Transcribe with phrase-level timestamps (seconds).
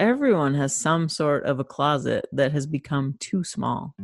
[0.00, 3.94] Everyone has some sort of a closet that has become too small.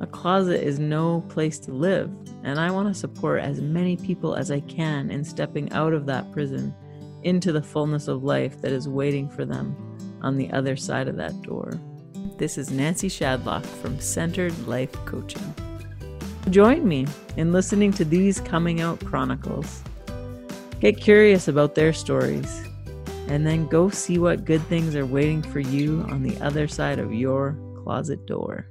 [0.00, 2.10] A closet is no place to live,
[2.42, 6.04] and I want to support as many people as I can in stepping out of
[6.06, 6.74] that prison
[7.22, 9.76] into the fullness of life that is waiting for them
[10.20, 11.80] on the other side of that door.
[12.38, 15.54] This is Nancy Shadlock from Centered Life Coaching.
[16.50, 17.06] Join me
[17.36, 19.84] in listening to these coming out chronicles.
[20.80, 22.66] Get curious about their stories
[23.28, 26.98] and then go see what good things are waiting for you on the other side
[26.98, 28.66] of your closet door.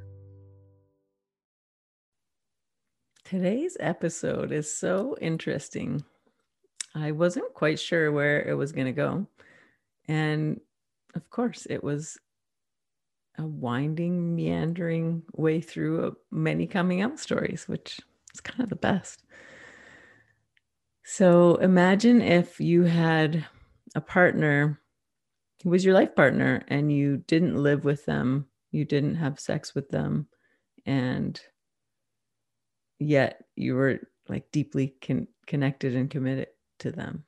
[3.25, 6.03] Today's episode is so interesting.
[6.93, 9.27] I wasn't quite sure where it was going to go.
[10.07, 10.61] And
[11.15, 12.17] of course, it was
[13.37, 17.99] a winding, meandering way through many coming out stories, which
[18.33, 19.23] is kind of the best.
[21.03, 23.45] So imagine if you had
[23.95, 24.79] a partner
[25.63, 29.73] who was your life partner and you didn't live with them, you didn't have sex
[29.73, 30.27] with them,
[30.85, 31.39] and
[32.99, 36.47] yet you were like deeply con- connected and committed
[36.79, 37.23] to them.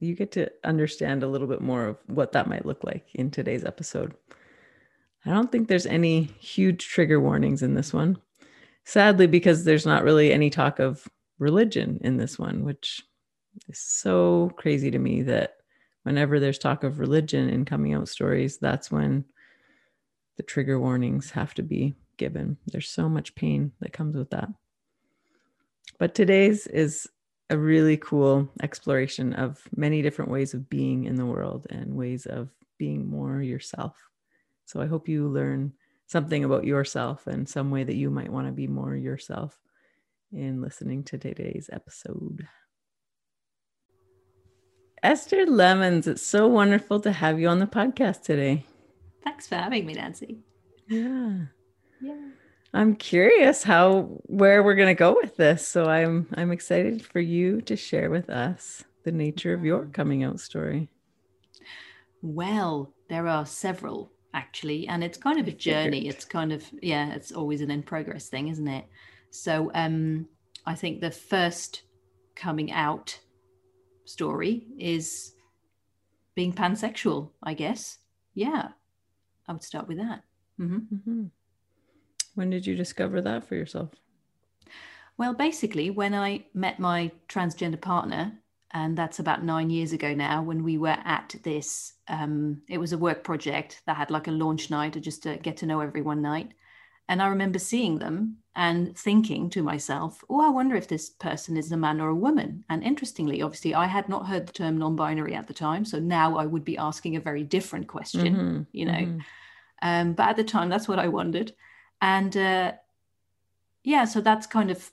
[0.00, 3.30] You get to understand a little bit more of what that might look like in
[3.30, 4.14] today's episode.
[5.26, 8.16] I don't think there's any huge trigger warnings in this one.
[8.86, 11.06] Sadly, because there's not really any talk of
[11.38, 13.02] religion in this one, which
[13.68, 15.56] it's so crazy to me that
[16.02, 19.24] whenever there's talk of religion in coming out stories, that's when
[20.36, 22.56] the trigger warnings have to be given.
[22.66, 24.48] There's so much pain that comes with that.
[25.98, 27.06] But today's is
[27.50, 32.26] a really cool exploration of many different ways of being in the world and ways
[32.26, 33.96] of being more yourself.
[34.64, 35.72] So I hope you learn
[36.06, 39.58] something about yourself and some way that you might want to be more yourself
[40.32, 42.46] in listening to today's episode.
[45.02, 48.66] Esther Lemmens, it's so wonderful to have you on the podcast today.
[49.24, 50.40] Thanks for having me, Nancy.
[50.88, 51.36] Yeah.
[52.02, 52.28] Yeah.
[52.74, 55.66] I'm curious how where we're going to go with this.
[55.66, 60.22] So I'm I'm excited for you to share with us the nature of your coming
[60.22, 60.88] out story.
[62.22, 66.08] Well, there are several actually, and it's kind of a journey.
[66.08, 68.84] It's kind of yeah, it's always an in progress thing, isn't it?
[69.30, 70.28] So um
[70.66, 71.82] I think the first
[72.36, 73.18] coming out
[74.10, 75.32] story is
[76.34, 77.98] being pansexual, I guess.
[78.34, 78.68] Yeah,
[79.46, 80.22] I would start with that.
[80.60, 80.94] Mm-hmm.
[80.94, 81.24] Mm-hmm.
[82.34, 83.90] When did you discover that for yourself?
[85.16, 88.32] Well, basically, when I met my transgender partner,
[88.72, 92.92] and that's about nine years ago now, when we were at this, um, it was
[92.92, 95.80] a work project that had like a launch night or just to get to know
[95.80, 96.52] everyone night.
[97.10, 101.56] And I remember seeing them and thinking to myself, oh, I wonder if this person
[101.56, 102.64] is a man or a woman.
[102.70, 105.84] And interestingly, obviously, I had not heard the term non binary at the time.
[105.84, 108.62] So now I would be asking a very different question, mm-hmm.
[108.70, 108.92] you know.
[108.92, 109.18] Mm-hmm.
[109.82, 111.52] Um, but at the time, that's what I wondered.
[112.00, 112.72] And uh,
[113.82, 114.88] yeah, so that's kind of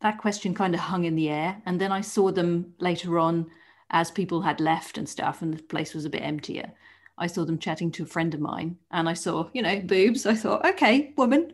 [0.00, 1.60] that question kind of hung in the air.
[1.66, 3.50] And then I saw them later on
[3.90, 6.70] as people had left and stuff, and the place was a bit emptier.
[7.18, 10.26] I saw them chatting to a friend of mine and I saw, you know, boobs.
[10.26, 11.52] I thought, okay, woman.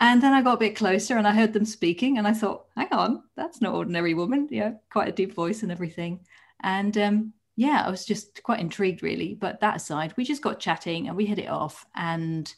[0.00, 2.66] And then I got a bit closer and I heard them speaking and I thought,
[2.76, 4.48] hang on, that's not ordinary woman.
[4.50, 6.20] Yeah, quite a deep voice and everything.
[6.60, 9.34] And um, yeah, I was just quite intrigued, really.
[9.34, 12.52] But that aside, we just got chatting and we hit it off and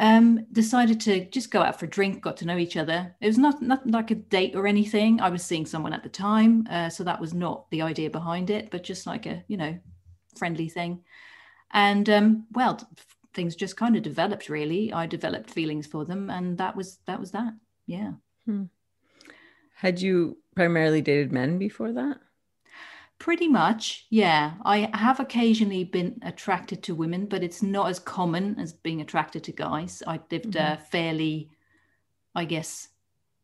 [0.00, 3.14] um, decided to just go out for a drink, got to know each other.
[3.20, 5.20] It was not, not like a date or anything.
[5.20, 6.66] I was seeing someone at the time.
[6.70, 9.78] Uh, so that was not the idea behind it, but just like a, you know,
[10.36, 11.02] friendly thing
[11.72, 12.78] and um, well
[13.38, 14.92] things just kind of developed really.
[14.92, 17.54] I developed feelings for them and that was that was that.
[17.86, 18.12] Yeah.
[18.44, 18.64] Hmm.
[19.76, 22.18] had you primarily dated men before that?
[23.20, 24.54] Pretty much yeah.
[24.64, 29.44] I have occasionally been attracted to women but it's not as common as being attracted
[29.44, 30.02] to guys.
[30.04, 30.72] I lived mm-hmm.
[30.72, 31.50] a fairly
[32.34, 32.88] i guess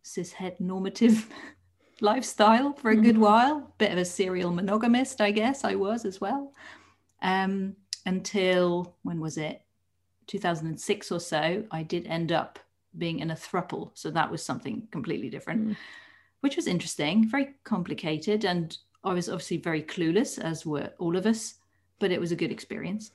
[0.04, 1.28] cishet normative
[2.00, 3.04] lifestyle for a mm-hmm.
[3.04, 3.74] good while.
[3.78, 6.52] Bit of a serial monogamist i guess i was as well.
[7.22, 7.76] Um
[8.06, 9.60] until when was it?
[10.26, 12.58] 2006 or so i did end up
[12.96, 15.76] being in a thruple so that was something completely different mm.
[16.40, 21.26] which was interesting very complicated and i was obviously very clueless as were all of
[21.26, 21.56] us
[21.98, 23.12] but it was a good experience.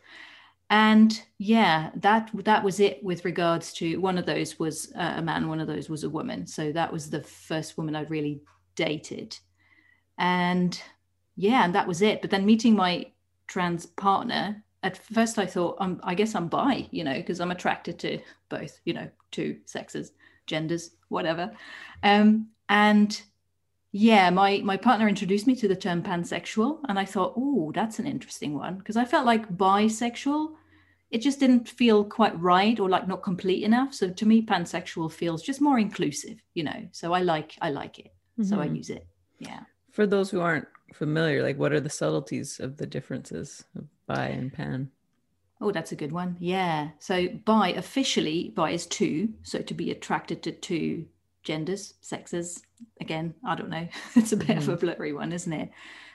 [0.72, 5.48] And yeah that that was it with regards to one of those was a man
[5.48, 6.46] one of those was a woman.
[6.46, 8.42] So that was the first woman I'd really
[8.75, 9.38] dated.
[10.18, 10.80] And
[11.36, 12.22] yeah and that was it.
[12.22, 13.12] But then meeting my
[13.48, 17.52] trans partner at first I thought, I'm, I guess I'm bi, you know, because I'm
[17.52, 20.12] attracted to both, you know, two sexes,
[20.48, 21.52] genders, whatever.
[22.04, 23.22] Um, and
[23.92, 28.00] yeah, my my partner introduced me to the term pansexual, and I thought, oh, that's
[28.00, 30.54] an interesting one because I felt like bisexual.
[31.10, 33.96] It just didn't feel quite right or like not complete enough.
[33.96, 36.88] So to me, pansexual feels just more inclusive, you know.
[36.92, 38.14] So I like I like it.
[38.40, 38.44] Mm-hmm.
[38.44, 38.75] So I mm-hmm.
[38.75, 39.08] use it.
[39.40, 39.62] Yeah.
[39.92, 44.27] For those who aren't familiar, like what are the subtleties of the differences of bi
[44.27, 44.91] and pan?
[45.62, 46.38] Oh, that's a good one.
[46.39, 46.89] Yeah.
[47.00, 49.30] So bi officially, bi is two.
[49.44, 51.06] So to be attracted to two
[51.44, 52.63] genders, sexes.
[53.01, 53.88] Again, I don't know.
[54.15, 54.57] it's a bit mm.
[54.57, 54.86] of a mm-hmm.
[54.86, 55.69] blurry one, isn't it?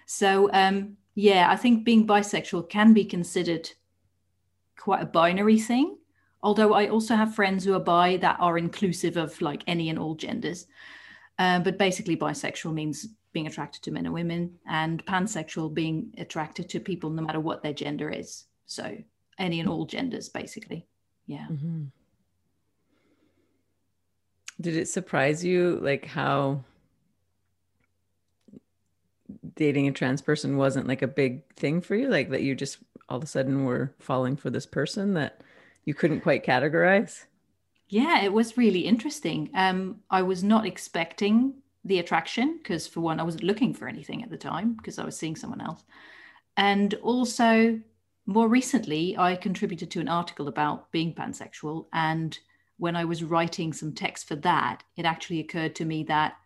[0.06, 3.70] So um, yeah, I think being bisexual can be considered
[4.78, 5.98] quite a binary thing.
[6.42, 9.98] Although I also have friends who are bi that are inclusive of like any and
[9.98, 10.66] all genders.
[11.38, 16.70] Uh, but basically, bisexual means being attracted to men and women, and pansexual being attracted
[16.70, 18.44] to people no matter what their gender is.
[18.64, 18.96] So
[19.38, 20.86] any and all genders, basically.
[21.26, 21.46] Yeah.
[21.50, 21.84] Mm-hmm.
[24.60, 26.64] Did it surprise you like how
[29.56, 32.08] dating a trans person wasn't like a big thing for you?
[32.08, 32.78] Like that you just
[33.08, 35.40] all of a sudden were falling for this person that
[35.84, 37.24] you couldn't quite categorize?
[37.88, 39.50] Yeah, it was really interesting.
[39.54, 41.54] Um, I was not expecting
[41.84, 45.04] the attraction because, for one, I wasn't looking for anything at the time because I
[45.04, 45.82] was seeing someone else.
[46.56, 47.80] And also,
[48.26, 52.38] more recently, I contributed to an article about being pansexual and
[52.76, 56.36] when I was writing some text for that, it actually occurred to me that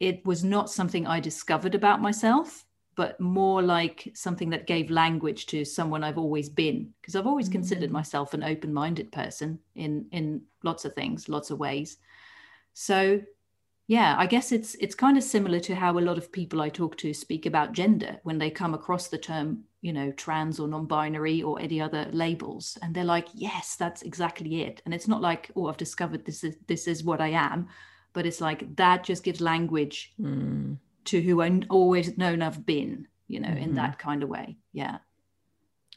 [0.00, 2.64] it was not something I discovered about myself,
[2.96, 6.92] but more like something that gave language to someone I've always been.
[7.00, 7.52] Because I've always mm-hmm.
[7.52, 7.94] considered mm.
[7.94, 11.98] myself an open minded person in, in lots of things, lots of ways.
[12.72, 13.20] So
[13.86, 16.68] yeah i guess it's it's kind of similar to how a lot of people i
[16.68, 20.68] talk to speak about gender when they come across the term you know trans or
[20.68, 25.20] non-binary or any other labels and they're like yes that's exactly it and it's not
[25.20, 27.68] like oh i've discovered this is this is what i am
[28.12, 30.76] but it's like that just gives language mm.
[31.04, 33.64] to who i always known i've been you know mm-hmm.
[33.64, 34.98] in that kind of way yeah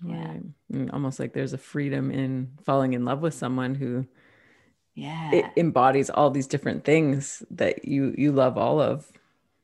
[0.03, 0.33] yeah
[0.71, 0.89] right.
[0.91, 4.05] almost like there's a freedom in falling in love with someone who
[4.95, 5.31] yeah.
[5.31, 9.11] it embodies all these different things that you you love all of.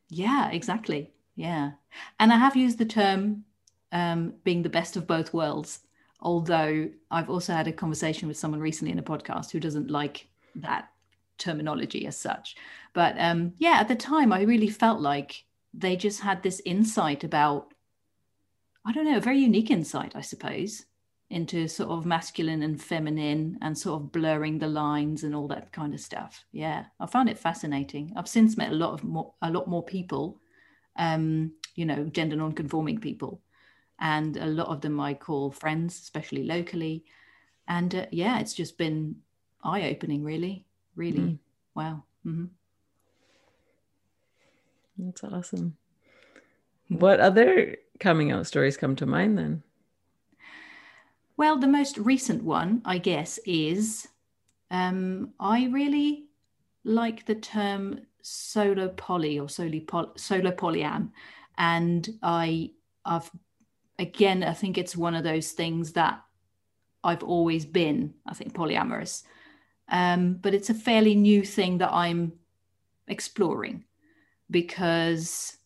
[0.08, 1.10] Yeah exactly.
[1.34, 1.72] Yeah.
[2.20, 3.44] And i have used the term
[3.90, 5.80] um, being the best of both worlds
[6.20, 10.28] although i've also had a conversation with someone recently in a podcast who doesn't like
[10.54, 10.88] that
[11.38, 12.56] terminology as such.
[12.94, 15.44] But um, yeah at the time i really felt like
[15.74, 17.72] they just had this insight about
[18.86, 20.84] i don't know a very unique insight i suppose
[21.32, 25.72] into sort of masculine and feminine and sort of blurring the lines and all that
[25.72, 26.44] kind of stuff.
[26.52, 28.12] Yeah, I found it fascinating.
[28.14, 30.40] I've since met a lot of more, a lot more people,
[30.96, 33.40] um, you know, gender non-conforming people,
[33.98, 37.04] and a lot of them I call friends, especially locally.
[37.66, 39.16] And uh, yeah, it's just been
[39.64, 41.18] eye-opening, really, really.
[41.18, 41.38] Mm.
[41.74, 42.04] Wow.
[42.26, 42.46] Mm-hmm.
[44.98, 45.76] That's awesome.
[46.88, 49.62] What other coming out stories come to mind then?
[51.36, 54.08] Well, the most recent one, I guess, is
[54.70, 56.26] um, I really
[56.84, 61.10] like the term solo poly or solo, poly, solo polyam.
[61.58, 62.70] And I,
[63.04, 63.30] I've,
[63.98, 66.22] again, I think it's one of those things that
[67.04, 69.24] I've always been, I think, polyamorous.
[69.88, 72.32] Um, but it's a fairly new thing that I'm
[73.08, 73.84] exploring
[74.50, 75.58] because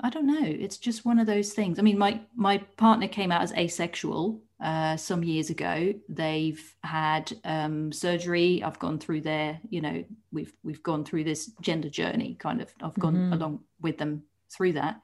[0.00, 0.44] I don't know.
[0.44, 1.78] It's just one of those things.
[1.78, 5.94] I mean, my my partner came out as asexual uh, some years ago.
[6.08, 8.62] They've had um, surgery.
[8.62, 12.36] I've gone through their, you know, we've we've gone through this gender journey.
[12.38, 13.32] Kind of, I've gone mm-hmm.
[13.32, 15.00] along with them through that.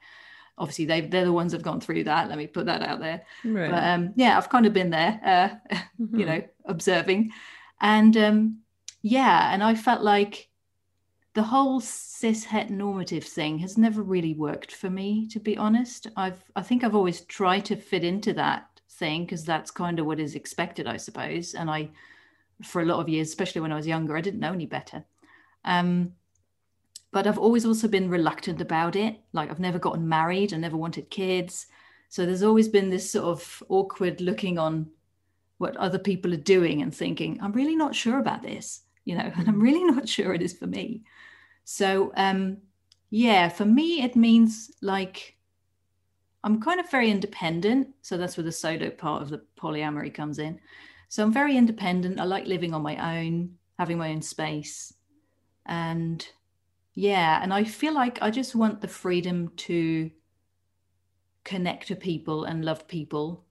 [0.59, 2.29] Obviously, they they're the ones that've gone through that.
[2.29, 3.25] Let me put that out there.
[3.45, 3.71] Right.
[3.71, 6.19] But um, yeah, I've kind of been there, uh, mm-hmm.
[6.19, 7.33] you know, observing,
[7.81, 8.59] and um,
[9.03, 10.49] yeah, and I felt like
[11.35, 16.07] the whole cis het normative thing has never really worked for me to be honest
[16.17, 20.07] i've i think i've always tried to fit into that thing because that's kind of
[20.07, 21.55] what is expected, I suppose.
[21.55, 21.91] And I,
[22.63, 25.05] for a lot of years, especially when I was younger, I didn't know any better.
[25.65, 26.13] Um,
[27.13, 29.19] but I've always also been reluctant about it.
[29.33, 31.67] Like I've never gotten married, I never wanted kids.
[32.09, 34.91] So there's always been this sort of awkward looking on
[35.59, 39.33] what other people are doing and thinking, I'm really not sure about this, you know,
[39.35, 41.03] and I'm really not sure it is for me.
[41.65, 42.59] So um
[43.11, 45.36] yeah, for me it means like
[46.47, 47.89] I'm kind of very independent.
[48.03, 50.61] So that's where the solo part of the polyamory comes in.
[51.09, 52.21] So I'm very independent.
[52.21, 54.95] I like living on my own, having my own space.
[55.67, 56.27] And
[56.95, 60.09] yeah, and I feel like I just want the freedom to
[61.43, 63.45] connect to people and love people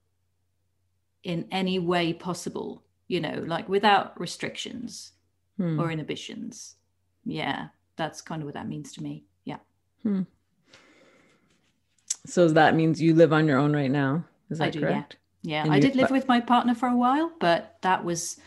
[1.22, 5.12] in any way possible, you know, like without restrictions
[5.58, 5.78] hmm.
[5.78, 6.76] or inhibitions.
[7.26, 9.24] Yeah, that's kind of what that means to me.
[9.44, 9.58] Yeah.
[10.02, 10.22] Hmm.
[12.26, 14.24] So that means you live on your own right now.
[14.50, 15.16] Is that I do, correct?
[15.42, 18.38] Yeah, And I did live with my partner for a while, but that was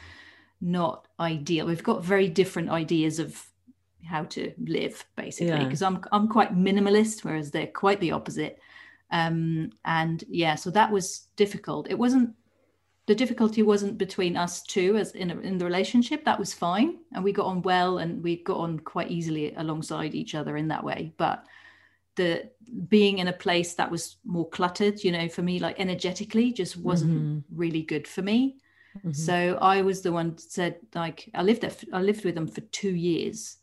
[0.61, 1.65] not ideal.
[1.65, 3.45] We've got very different ideas of
[4.05, 5.63] how to live, basically, Yeah.
[5.63, 8.59] because I'm I'm quite minimalist, whereas they're quite the opposite.
[9.11, 11.89] Um, and yeah, so that was difficult.
[11.89, 12.35] It wasn't
[13.05, 16.25] the difficulty wasn't between us two as in a, in the relationship.
[16.25, 20.13] That was fine, and we got on well, and we got on quite easily alongside
[20.15, 21.13] each other in that way.
[21.17, 21.45] But
[22.19, 22.49] the
[22.89, 26.77] being in a place that was more cluttered, you know, for me, like energetically, just
[26.77, 27.43] wasn't Mhm.
[27.63, 28.57] really good for me.
[28.97, 29.15] Mhm.
[29.15, 32.47] So I was the one that said, like, I lived there, I lived with them
[32.47, 33.57] for two years,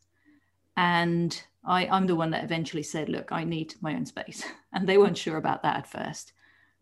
[0.75, 1.31] and
[1.63, 4.97] I, I'm the one that eventually said, look, I need my own space, and they
[4.97, 6.33] weren't sure about that at first.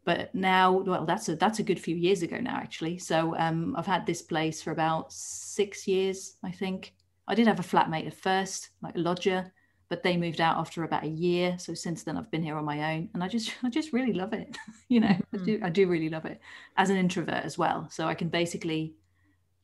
[0.05, 2.97] But now, well, that's a that's a good few years ago now, actually.
[2.99, 6.93] So um, I've had this place for about six years, I think.
[7.27, 9.51] I did have a flatmate at first, like a lodger,
[9.89, 11.57] but they moved out after about a year.
[11.59, 14.13] So since then, I've been here on my own, and I just I just really
[14.13, 14.57] love it.
[14.89, 15.45] you know, I Mhm.
[15.45, 16.39] do I do really love it
[16.77, 17.89] as an introvert as well.
[17.91, 18.95] So I can basically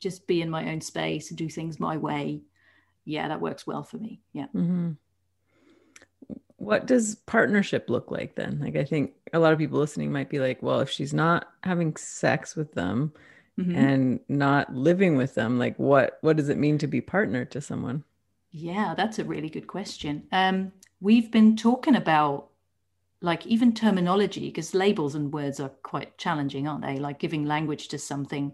[0.00, 2.42] just be in my own space and do things my way.
[3.04, 4.20] Yeah, that works well for me.
[4.32, 4.46] Yeah.
[4.54, 4.96] Mhm.
[6.56, 8.60] What does partnership look like then?
[8.60, 11.48] Like, I think a lot of people listening might be like, well, if she's not
[11.64, 13.12] having sex with them
[13.58, 13.74] Mhm.
[13.76, 17.60] and not living with them, like, what what does it mean to be partnered to
[17.60, 18.04] someone?
[18.52, 20.24] Yeah, that's a really good question.
[20.30, 22.48] Um, we've been talking about
[23.20, 26.98] like even terminology because labels and words are quite challenging, aren't they?
[26.98, 28.52] Like giving language to something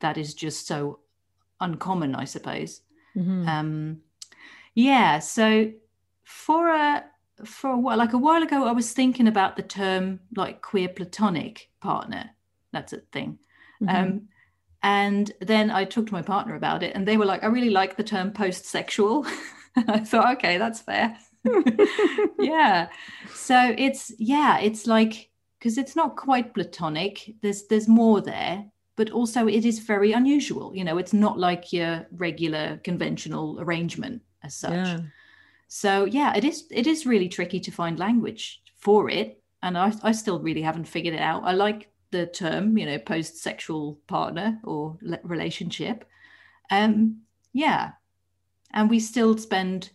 [0.00, 1.00] that is just so
[1.60, 2.82] uncommon, I suppose.
[3.16, 3.46] Mhm.
[3.48, 4.02] Um,
[4.74, 5.72] yeah, so
[6.24, 7.04] for a
[7.44, 10.88] for a while, like a while ago, I was thinking about the term like queer
[10.88, 12.30] platonic partner.
[12.72, 13.38] That's a thing.
[13.80, 13.94] Mhm.
[13.94, 14.28] Um,
[14.82, 17.70] and then I talked to my partner about it, and they were like, I really
[17.70, 19.26] like the term post sexual.
[19.76, 21.16] I thought, okay, that's fair.
[22.38, 22.88] yeah.
[23.34, 29.10] So it's, yeah, it's like, because it's not quite platonic, there's, there's more there, but
[29.10, 30.74] also it is very unusual.
[30.74, 34.72] You know, it's not like your regular conventional arrangement as such.
[34.72, 35.00] yeah.
[35.68, 39.90] So yeah, it is it is really tricky to find language for it, and I
[40.02, 41.44] I still really haven't figured it out.
[41.44, 46.04] I like the term, you know, post-sexual partner or le- relationship.
[46.70, 47.92] Um, yeah,
[48.72, 49.90] and we still spend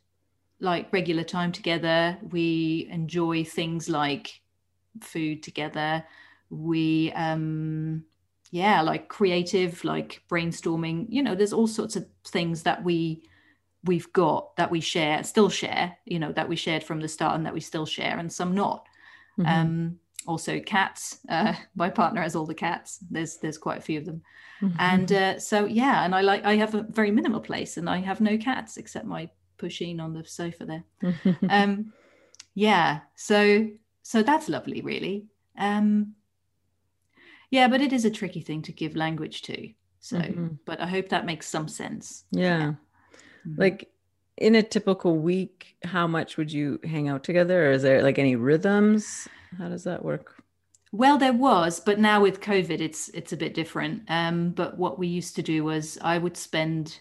[0.59, 2.17] like regular time together.
[2.31, 4.41] We enjoy things like
[5.01, 6.03] food together.
[6.49, 8.03] We um
[8.51, 11.07] yeah, like creative, like brainstorming.
[11.09, 13.23] You know, there's all sorts of things that we
[13.83, 17.35] we've got that we share still share you know that we shared from the start
[17.35, 18.85] and that we still share and some not
[19.37, 19.47] Mhm.
[19.47, 23.99] um also cats uh my partner has all the cats there's there's quite a few
[23.99, 24.21] of them
[24.61, 24.75] Mhm.
[24.79, 27.97] and uh, so yeah and i like i have a very minimal place and i
[27.97, 29.29] have no cats except my
[29.59, 30.83] pusheen on the sofa there
[31.49, 31.93] um
[32.55, 33.67] yeah so
[34.01, 35.25] so that's lovely really
[35.57, 36.15] um
[37.51, 39.69] yeah but it is a tricky thing to give language to
[39.99, 40.57] so Mhm.
[40.65, 42.73] but i hope that makes some sense yeah.
[43.47, 43.57] Mhm.
[43.57, 43.91] Like
[44.37, 47.67] in a typical week, how much would you hang out together?
[47.67, 49.27] Or is there like any rhythms?
[49.57, 50.35] How does that work?
[50.91, 54.03] Well, there was, but now with COVID, it's it's a bit different.
[54.07, 56.99] Um, but what we used to do was I would spend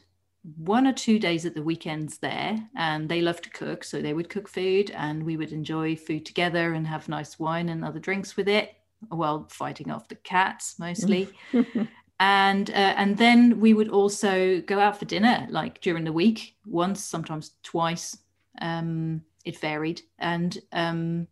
[0.57, 4.13] one or two days at the weekends there, and they love to cook, so they
[4.13, 8.01] would cook food, and we would enjoy food together and have nice wine and other
[8.01, 8.75] drinks with it,
[9.09, 11.29] while fighting off the cats mostly.
[12.19, 16.57] and uh, and then we would also go out for dinner, like during the week,
[16.67, 18.17] once, sometimes twice.
[18.61, 21.29] Um, it varied, and um,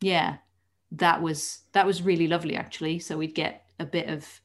[0.00, 0.36] yeah,
[0.92, 4.40] that was that was really lovely actually so we'd get a bit of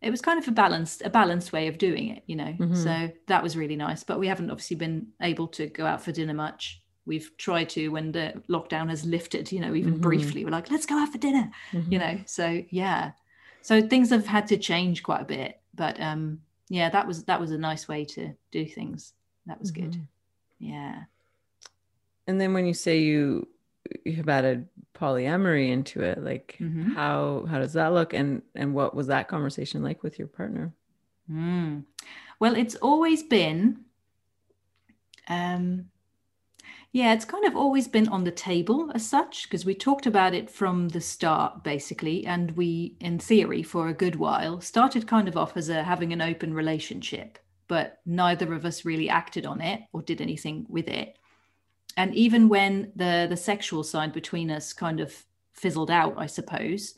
[0.00, 2.76] it was kind of a balanced a balanced way of doing it you know Mhm.
[2.76, 6.10] so that was really nice but we haven't obviously been able to go out for
[6.12, 10.00] dinner much we've tried to when the lockdown has lifted you know even Mhm.
[10.00, 11.92] briefly we're like let's go out for dinner Mhm.
[11.92, 13.12] you know so yeah
[13.64, 17.40] so things have had to change quite a bit but um yeah that was that
[17.40, 19.14] was a nice way to do things
[19.46, 20.06] that was good Mhm.
[20.58, 21.04] yeah
[22.26, 23.48] And then when you say you
[24.04, 26.94] you have added polyamory into it, like Mhm.
[26.94, 28.14] how how does that look?
[28.14, 30.72] And and what was that conversation like with your partner?
[31.30, 31.84] Mm.
[32.40, 33.84] Well, it's always been,
[35.28, 35.90] um,
[36.94, 40.32] yeah, it's kind of always been on the table as such, because we talked about
[40.32, 42.24] it from the start, basically.
[42.24, 46.12] And we, in theory, for a good while, started kind of off as a having
[46.12, 50.86] an open relationship, but neither of us really acted on it or did anything with
[50.86, 51.18] it.
[51.96, 56.94] And even when the the sexual side between us kind of fizzled out, I suppose,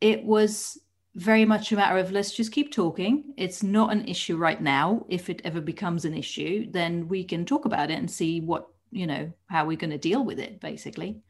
[0.00, 0.78] it was
[1.14, 3.34] very much a matter of let's just keep talking.
[3.36, 5.06] It's not an issue right now.
[5.08, 8.68] If it ever becomes an issue, then we can talk about it and see what
[8.90, 11.20] you know how we're going to deal with it basically.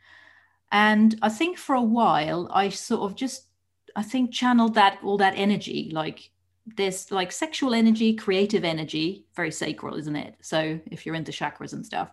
[0.71, 3.47] And i think for a while i sort of just
[3.97, 5.91] i think channeled that all that energy.
[5.93, 6.31] Like
[6.77, 10.37] there's like sexual energy creative energy very sacral isn't it?
[10.41, 12.11] So if you're into chakras and stuff.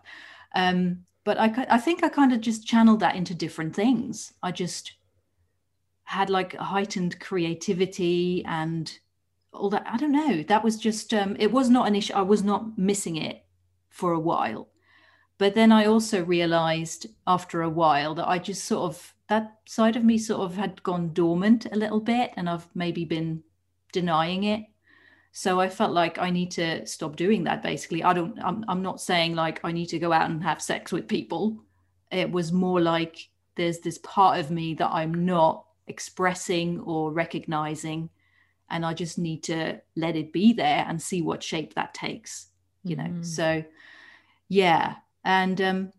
[0.54, 4.32] Um but i i think i kind of just channeled that into different things.
[4.42, 4.94] I just
[6.12, 8.98] had like heightened creativity and
[9.52, 12.22] all that i don't know that was just um it was not an issue i
[12.22, 13.44] was not missing it
[13.90, 14.68] for a while
[15.42, 19.96] but then I also realized after a while that I just sort of, that side
[19.96, 23.42] of me sort of had gone dormant a little bit and I've maybe been
[23.92, 24.66] denying it.
[25.32, 28.04] So I felt like I need to stop doing that basically.
[28.04, 30.92] I don't, I'm, I'm not saying like I need to go out and have sex
[30.92, 31.64] with people.
[32.12, 38.10] It was more like there's this part of me that I'm not expressing or recognizing.
[38.70, 42.48] And I just need to let it be there and see what shape that takes,
[42.82, 43.12] you know?
[43.20, 43.24] Mm.
[43.24, 43.64] So,
[44.48, 45.92] yeah, and um,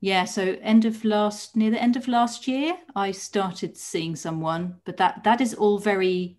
[0.00, 4.76] yeah, so end of last near the end of last year, I started seeing someone,
[4.84, 6.38] but that that is all very.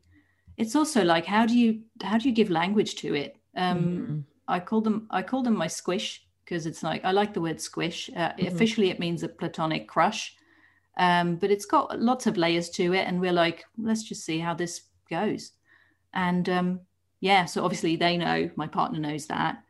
[0.58, 3.36] It's also like how do you how do you give language to it?
[3.56, 4.20] Um, mm-hmm.
[4.48, 7.60] I call them I call them my squish because it's like I like the word
[7.60, 8.10] squish.
[8.16, 8.48] Uh, mm-hmm.
[8.48, 10.37] Officially, it means a platonic crush,
[10.98, 14.40] um, but it's got lots of layers to it, and we're like, let's just see
[14.40, 15.52] how this goes.
[16.14, 16.80] And um,
[17.20, 19.64] yeah, so obviously they know my partner knows that,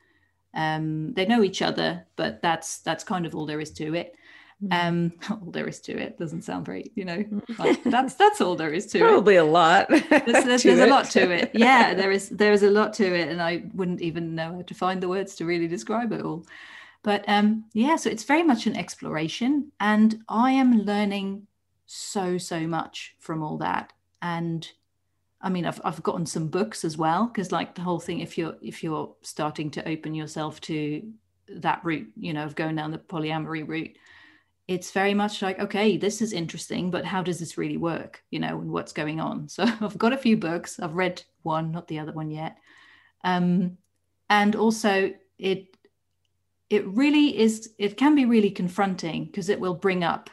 [0.53, 4.15] um, they know each other, but that's that's kind of all there is to it.
[4.59, 4.71] Hmm.
[4.71, 7.23] Um, all there is to it doesn't sound very, you know,
[7.59, 9.39] like that's that's all there is to Probably it.
[9.39, 9.87] a lot.
[9.89, 11.51] There's, there's, there's a lot to it.
[11.53, 14.61] Yeah, there is there is a lot to it, and I wouldn't even know how
[14.61, 16.45] to find the words to really describe it all.
[17.07, 21.47] But um, yeah, so it's very much an exploration, and I am learning
[21.85, 24.69] so so much from all that, and
[25.39, 28.37] I mean, I've I've gotten some books as well because like the whole thing, if
[28.37, 31.01] you're if you're starting to open yourself to
[31.47, 33.97] that route, you know, of going down the polyamory route,
[34.67, 38.21] it's very much like, okay, this is interesting, but how does this really work?
[38.31, 39.47] You know, and what's going on?
[39.55, 40.77] So I've got a few books.
[40.77, 42.57] I've read one, not the other one yet.
[43.23, 43.77] Um,
[44.29, 45.76] and also it
[46.69, 50.29] it really is it can be really confronting because it will bring up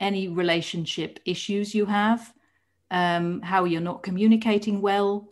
[0.00, 2.32] any relationship issues you have
[2.90, 5.28] um, how you're not communicating well,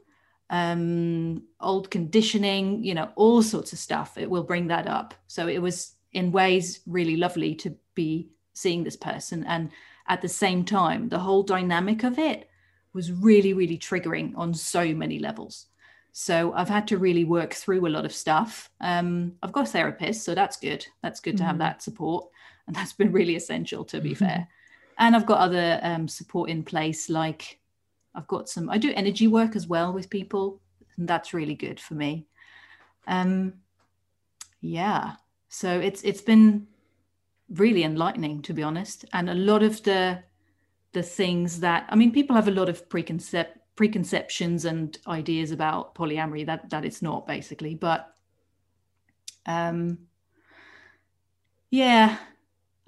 [0.51, 4.19] um, old conditioning, you know, all sorts of stuff.
[4.19, 5.15] It will bring that up.
[5.27, 9.45] So it was in ways really lovely to be seeing this person.
[9.45, 9.71] And
[10.09, 12.49] at the same time, the whole dynamic of it
[12.93, 15.67] was really, really triggering on so many levels.
[16.17, 18.71] So I've had to really work through a lot of stuff.
[18.81, 20.87] Um, I've got a therapist, so that's good.
[21.03, 21.39] That's good mm-hmm.
[21.39, 21.59] to have mm-hmm.
[21.61, 22.29] that support.
[22.67, 24.25] And that's been really essential, to be mm-hmm.
[24.25, 24.49] fair
[24.99, 27.09] and I've got other um, support in place.
[27.09, 27.59] Like
[28.15, 30.61] I've got some, I do energy work as well with people,
[30.97, 32.27] and that's really good for me.
[33.07, 33.55] Um,
[34.61, 35.13] yeah,
[35.49, 36.67] so it's it's been
[37.51, 40.23] really enlightening to be honest, and a lot of the
[40.93, 45.95] the things that I mean, people have a lot of preconcept preconceptions and ideas about
[45.95, 48.15] polyamory that that it's not basically, but
[49.47, 49.99] um,
[51.71, 52.19] yeah,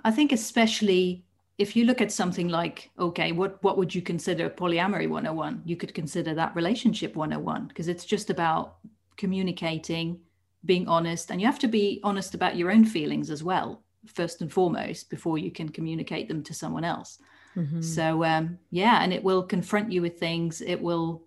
[0.04, 1.24] I think especially
[1.58, 5.76] if you look at something like okay what what would you consider polyamory 101 you
[5.76, 8.76] could consider that relationship 101 because it's just about
[9.16, 10.20] communicating
[10.64, 14.42] being honest and you have to be honest about your own feelings as well first
[14.42, 17.18] and foremost before you can communicate them to someone else
[17.56, 17.80] mm-hmm.
[17.80, 21.22] so um, yeah and it will confront you with things it will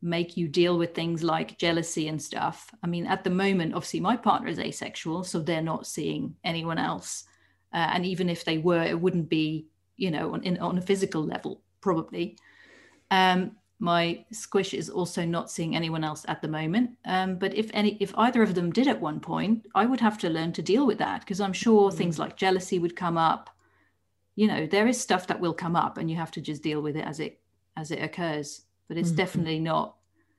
[0.00, 4.00] make you deal with things like jealousy and stuff i mean at the moment obviously
[4.00, 7.24] my partner is asexual so they're not seeing anyone else
[7.72, 10.82] uh, and even if they were, it wouldn't be, you know, on, in, on a
[10.82, 12.36] physical level, probably.
[13.10, 16.90] Um, my squish is also not seeing anyone else at the moment.
[17.04, 20.18] Um, but if any, if either of them did at one point, I would have
[20.18, 21.94] to learn to deal with that because I'm sure mm.
[21.94, 23.50] things like jealousy would come up.
[24.38, 26.80] You know, there is stuff that will come up, and you have to just deal
[26.80, 27.40] with it as it
[27.76, 28.62] as it occurs.
[28.86, 29.16] But it's mm-hmm.
[29.16, 29.96] definitely not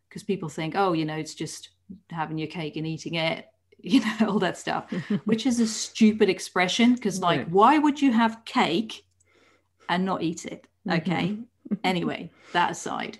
[0.08, 1.70] because people think, oh, you know, it's just
[2.10, 3.48] having your cake and eating it
[3.82, 4.92] you know all that stuff
[5.26, 9.06] which is a stupid expression because like why would you have cake
[9.88, 11.76] and not eat it okay mm-hmm.
[11.84, 13.18] anyway that aside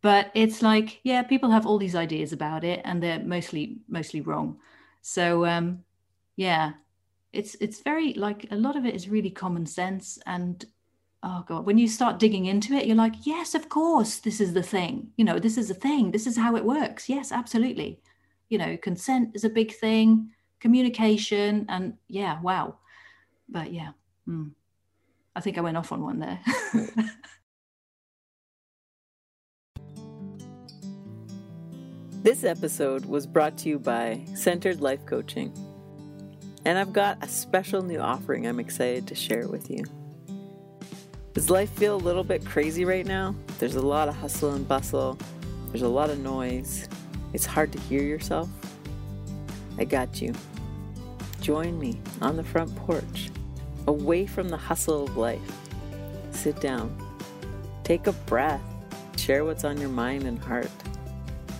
[0.00, 4.20] but it's like yeah people have all these ideas about it and they're mostly mostly
[4.20, 4.56] wrong
[5.02, 5.84] so um
[6.36, 6.72] yeah
[7.32, 10.64] it's it's very like a lot of it is really common sense and
[11.22, 14.52] oh god when you start digging into it you're like yes of course this is
[14.52, 15.10] the thing.
[15.16, 16.10] You know this is a thing.
[16.10, 17.08] This is how it works.
[17.08, 18.00] Yes absolutely.
[18.48, 22.76] You know consent is a big thing communication and yeah wow.
[23.48, 23.90] But yeah
[24.28, 24.52] mm,
[25.34, 26.40] i think i went off on one there.
[32.22, 35.54] This episode was brought to you by centered life coaching
[36.64, 39.84] And I've got a special new offering I'm excited to share with you.
[41.32, 43.34] Does life feel a little bit crazy right now?
[43.58, 45.16] There's a lot of hustle and bustle,
[45.68, 46.88] there's a lot of noise.
[47.32, 48.48] It's hard to hear yourself.
[49.78, 50.34] I got you.
[51.40, 53.30] Join me on the front porch,
[53.86, 55.40] away from the hustle of life.
[56.32, 56.94] Sit down,
[57.84, 58.62] take a breath,
[59.16, 60.70] share what's on your mind and heart.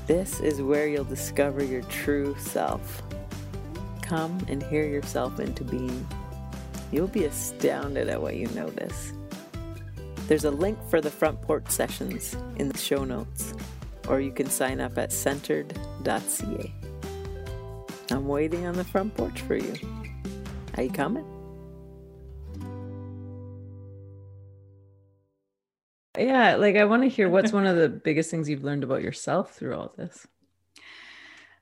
[0.07, 3.03] This is where you'll discover your true self.
[4.11, 6.05] Come and hear yourself into being.
[6.91, 9.13] You'll be astounded at what you notice.
[10.27, 13.55] There's a link for the front porch sessions in the show notes,
[14.09, 16.75] or you can sign up at centered.ca.
[18.11, 19.77] I'm waiting on the front porch for you.
[20.77, 21.25] Are you coming?
[26.19, 29.03] Yeah, like I want to hear what's one of the biggest things you've learned about
[29.03, 30.27] yourself through all this.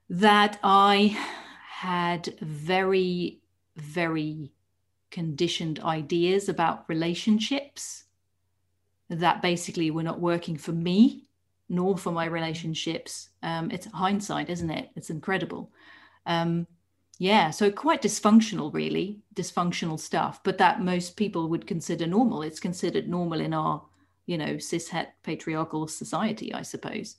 [0.08, 1.14] That I
[1.78, 3.38] had very,
[3.76, 4.50] very
[5.12, 8.02] conditioned ideas about relationships
[9.08, 11.28] that basically were not working for me
[11.68, 13.28] nor for my relationships.
[13.44, 14.90] Um, it's hindsight, isn't it?
[14.96, 15.70] It's incredible.
[16.26, 16.66] Um,
[17.20, 22.42] yeah, so quite dysfunctional, really, dysfunctional stuff, but that most people would consider normal.
[22.42, 23.84] It's considered normal in our,
[24.26, 27.14] you know, cishet patriarchal society, I suppose.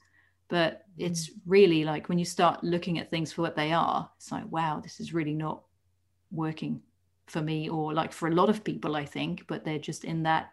[0.50, 1.34] But it's mm.
[1.46, 4.80] really like when you start looking at things for what they are, it's like, wow,
[4.82, 5.62] this is really not
[6.32, 6.82] working
[7.28, 10.24] for me or like for a lot of people, I think, but they're just in
[10.24, 10.52] that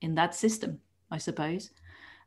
[0.00, 1.70] in that system, I suppose.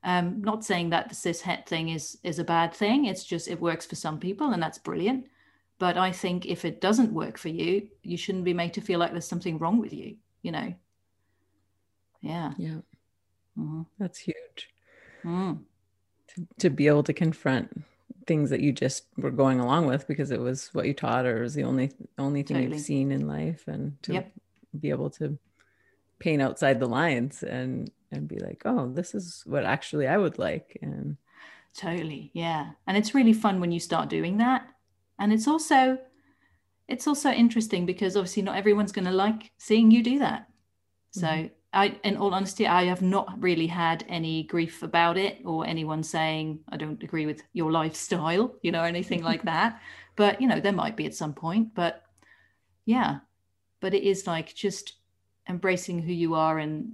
[0.03, 3.05] Um, not saying that the cis het thing is is a bad thing.
[3.05, 5.27] It's just it works for some people, and that's brilliant.
[5.79, 8.99] But I think if it doesn't work for you, you shouldn't be made to feel
[8.99, 10.15] like there's something wrong with you.
[10.41, 10.73] You know.
[12.21, 12.53] Yeah.
[12.57, 12.79] Yeah.
[13.57, 13.81] Mm-hmm.
[13.99, 14.69] That's huge.
[15.23, 15.63] Mm.
[16.59, 17.85] To, be able to confront
[18.27, 21.41] things that you just were going along with because it was what you taught or
[21.41, 22.75] was the only only thing totally.
[22.75, 24.31] you've seen in life and to yep.
[24.77, 25.37] be able to
[26.19, 30.37] paint outside the lines and and be like oh this is what actually i would
[30.37, 31.15] like and
[31.73, 34.67] totally yeah and it's really fun when you start doing that
[35.19, 35.97] and it's also
[36.87, 40.47] it's also interesting because obviously not everyone's going to like seeing you do that
[41.11, 41.47] so mm-hmm.
[41.73, 46.01] I, in all honesty, I have not really had any grief about it or anyone
[46.01, 49.81] saying I don't agree with your lifestyle, you know, anything like that.
[50.15, 51.75] But you know, there might be at some point.
[51.75, 52.03] But
[52.85, 53.19] yeah,
[53.79, 54.93] but it is like just
[55.49, 56.93] embracing who you are and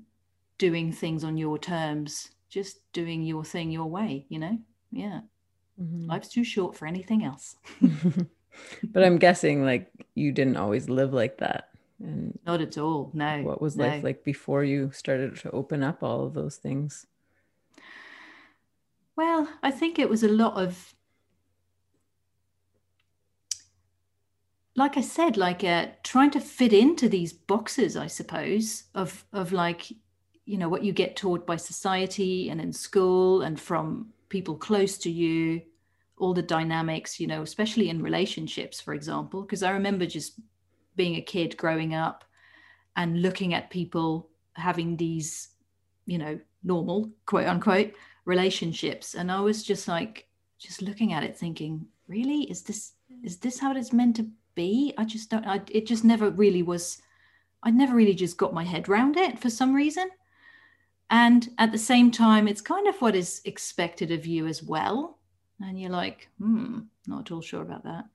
[0.58, 4.58] doing things on your terms, just doing your thing your way, you know?
[4.92, 5.22] Yeah.
[5.82, 6.10] Mm-hmm.
[6.10, 7.56] Life's too short for anything else.
[8.84, 11.70] but I'm guessing like you didn't always live like that.
[12.00, 13.12] And not at all.
[13.14, 13.42] No.
[13.44, 13.86] What was no.
[13.86, 17.06] life like before you started to open up all of those things?
[19.16, 20.96] Well, I think it was a lot of
[24.76, 29.52] like I said, like uh, trying to fit into these boxes, I suppose, of of
[29.52, 29.92] like,
[30.46, 34.98] you know, what you get taught by society and in school and from people close
[35.00, 35.62] to you,
[36.18, 39.44] all the dynamics, you know, especially in relationships, for example.
[39.44, 40.40] Because I remember just
[40.96, 42.24] being a kid growing up
[42.96, 45.50] and looking at people having these,
[46.06, 47.94] you know, normal quote unquote
[48.26, 50.28] relationships, and I was just like,
[50.60, 54.94] just looking at it, thinking, really, is this is this how it's meant to be.
[54.98, 57.02] I just don't, I, it just never really was,
[57.64, 60.10] I never really just got my head around it for some reason.
[61.10, 65.20] And at the same time, it's kind of what is expected of you as well.
[65.60, 68.06] And you're like, hmm, not at all sure about that.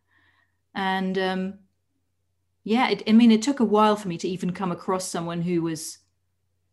[0.75, 1.55] And um,
[2.69, 5.41] yeah, it, I mean, it took a while for me to even come across someone
[5.41, 6.01] who was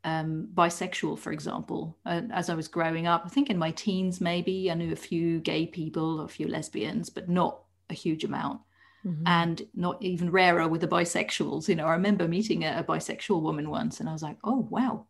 [0.04, 3.24] um, bisexual, for example, uh, as I was growing up.
[3.26, 7.10] I think in my teens, maybe I knew a few gay people, a few lesbians,
[7.10, 8.60] but not a huge amount
[9.06, 9.24] mm-hmm.
[9.26, 11.70] and not even rarer with the bisexuals.
[11.70, 14.68] You know, I remember meeting a, a, bisexual woman once and I was like, oh,
[14.70, 15.06] wow.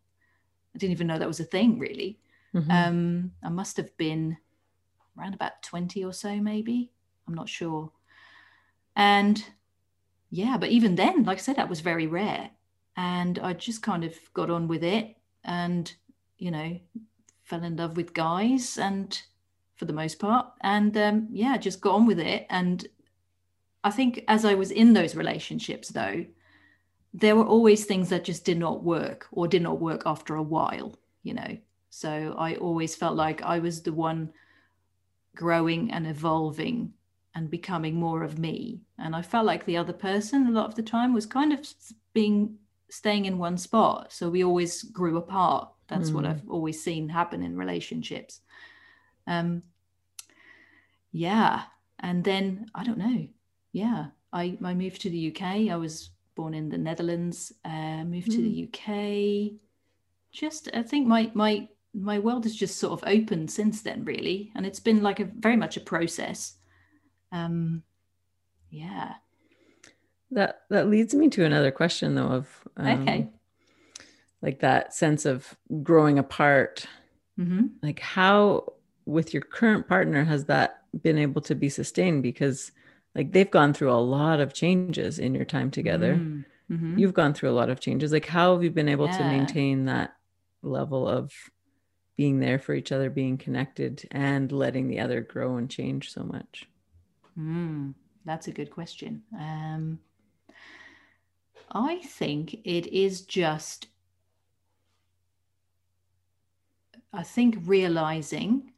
[0.76, 2.20] I didn't even know that was a thing, really.
[2.54, 2.70] Mm-hmm.
[2.70, 4.38] Um, I must have been
[5.18, 6.92] around about 20 or so, maybe.
[7.28, 7.92] I'm not sure.
[8.96, 9.44] And
[10.30, 12.50] yeah, but even then, like I said, that was very rare.
[12.98, 15.94] And I just kind of got on with it and,
[16.38, 16.80] you know,
[17.44, 19.22] fell in love with guys and
[19.76, 20.48] for the most part.
[20.62, 22.48] And um, yeah, just got on with it.
[22.50, 22.88] And
[23.84, 26.26] I think as I was in those relationships, though,
[27.14, 30.44] there were always things that just did not work or did not work after a
[30.44, 31.58] while, you know.
[31.90, 34.34] So I always felt like I was the one
[35.36, 36.94] growing and evolving
[37.36, 38.82] and becoming more of me.
[38.98, 41.68] And I felt like the other person a lot of the time was kind of
[42.14, 42.56] being
[42.90, 44.12] staying in one spot.
[44.14, 45.70] So we always grew apart.
[45.88, 46.14] That's mm.
[46.14, 48.42] what I've always seen happen in relationships.
[49.28, 49.64] Um,
[51.12, 51.64] yeah.
[52.00, 53.28] And then I don't know
[53.76, 55.70] yeah I, I moved to the UK.
[55.70, 58.36] I was born in the Netherlands, uh, moved mm.
[58.36, 59.54] to the hmm.
[59.54, 59.60] UK.
[60.32, 64.52] Just, I think my my my world has just sort of opened since then, really,
[64.56, 66.55] and it's been like a very much a process.
[67.36, 67.84] Um,
[68.70, 69.16] yeah.
[70.32, 72.28] That that leads me to another question, though.
[72.28, 73.30] Of um, okay,
[74.42, 76.86] like that sense of growing apart.
[77.40, 77.68] Mm-hmm.
[77.84, 78.74] Like how,
[79.06, 82.24] with your current partner, has that been able to be sustained?
[82.24, 82.72] Because
[83.14, 86.16] like they've gone through a lot of changes in your time together.
[86.16, 86.74] Mm-hmm.
[86.74, 87.00] mm-hmm.
[87.00, 88.12] You've gone through a lot of changes.
[88.12, 89.18] Like how have you been able yeah.
[89.20, 90.16] to maintain that
[90.64, 91.32] level of
[92.18, 96.24] being there for each other, being connected, and letting the other grow and change so
[96.24, 96.68] much?
[97.38, 97.94] Mm,
[98.26, 99.24] that's a good question.
[99.38, 100.00] Um,
[101.72, 103.88] I think it is just,
[107.12, 108.74] I think realizing,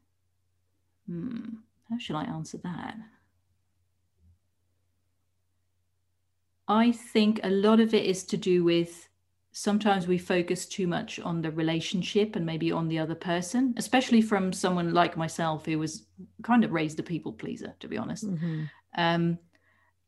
[1.08, 1.56] hmm,
[1.90, 2.98] how should I answer that?
[6.70, 9.07] I think a lot of it is to do with
[9.60, 14.22] sometimes we focus too much on the relationship and maybe on the other person, especially
[14.22, 16.06] from someone like myself who was
[16.44, 18.28] kind of raised a people pleaser, to be honest.
[18.30, 18.66] Mm-hmm.
[19.00, 19.40] Um,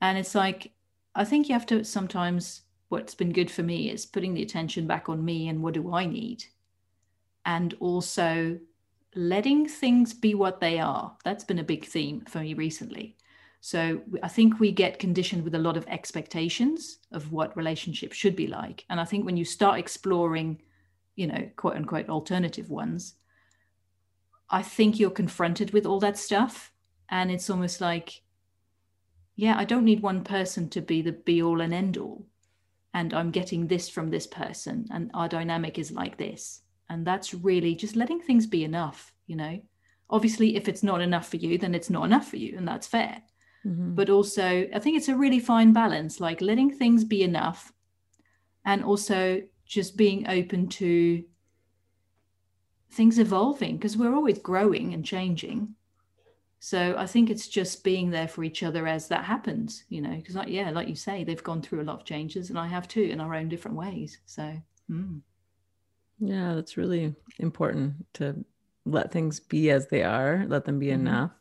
[0.01, 0.71] and it's like,
[1.15, 4.85] I think you have to sometimes, what's been good for me is putting the attention
[4.85, 6.43] back on me and what do I need?
[7.43, 8.59] And also
[9.15, 11.17] letting things be what they are.
[11.23, 13.17] That's been a big theme for me recently.
[13.62, 18.36] So I think we get conditioned with a lot of expectations of what relationships should
[18.36, 18.86] be like.
[18.89, 20.62] And I think when you start exploring,
[21.15, 23.15] you know, quote unquote alternative ones,
[24.50, 26.72] I think you're confronted with all that stuff.
[27.10, 28.22] And it's almost like,
[29.36, 32.26] yeah, I don't need one person to be the be all and end all.
[32.93, 34.88] And I'm getting this from this person.
[34.91, 36.62] And our dynamic is like this.
[36.89, 39.62] And that's really just letting things be enough, you know.
[40.10, 42.58] Obviously, if it's not enough for you, then it's not enough for you.
[42.58, 43.22] And that's fair
[43.65, 43.95] Mm-hmm.
[43.95, 47.74] But also, I think it's a really fine balance, like letting things be enough
[48.65, 51.24] and also just being open to
[52.91, 55.76] things evolving because we're always growing and changing.
[56.60, 60.15] So I think it's just being there for each other as that happens, you know,
[60.15, 62.67] because like, yeah, like you say, they've gone through a lot of changes and I
[62.67, 64.19] have too in our own different ways.
[64.26, 65.22] So, mm.
[66.19, 68.43] yeah, that's really important to
[68.86, 71.08] let things be as they are, let them be mm-hmm.
[71.08, 71.32] enough.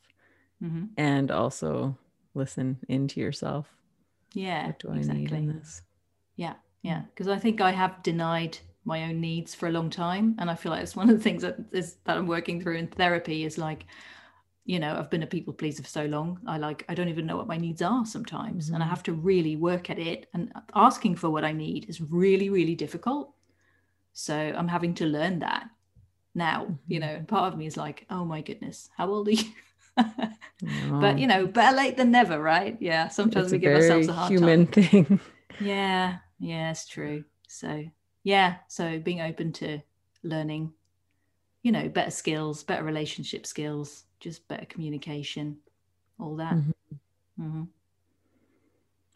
[0.63, 0.85] Mm-hmm.
[0.97, 1.97] And also
[2.39, 3.67] listen into yourself.
[4.33, 4.67] Yeah.
[4.67, 5.23] What do I exactly.
[5.23, 5.83] need in this?
[6.37, 6.55] Yeah.
[6.83, 7.03] Yeah.
[7.13, 10.35] Because I think I have denied my own needs for a long time.
[10.39, 12.77] And I feel like it's one of the things that is that I'm working through
[12.77, 13.87] in therapy is like,
[14.65, 16.41] you know, I've been a people pleaser for so long.
[16.47, 18.67] I like I don't even know what my needs are sometimes.
[18.67, 18.75] Mm-hmm.
[18.75, 18.95] And I mm-hmm.
[18.95, 20.29] have to really work at it.
[20.33, 23.35] And asking for what I need is really, really difficult.
[24.13, 25.69] So I'm having to learn that
[26.35, 26.75] now, mm-hmm.
[26.87, 29.45] you know, part of me is like, oh my goodness, how old are you?
[30.91, 32.77] But you know, better late than never, right?
[32.81, 33.09] Yeah.
[33.09, 34.85] Sometimes it's we give ourselves a hard human time.
[34.85, 35.21] thing.
[35.61, 36.19] yeah.
[36.41, 37.25] Yeah, it's true.
[37.49, 37.85] So
[38.23, 39.81] yeah, so being open to
[40.23, 40.73] learning,
[41.63, 45.59] you know, better skills, better relationship skills, just better communication,
[46.19, 46.55] all that.
[46.55, 47.43] Mm-hmm.
[47.43, 47.63] Mm-hmm.